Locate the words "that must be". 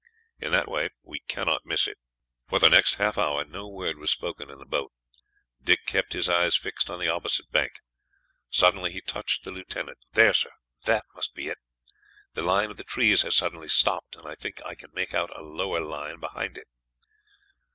10.85-11.49